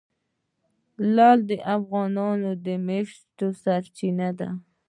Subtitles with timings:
[1.13, 4.49] لعل د افغانانو د معیشت سرچینه ده.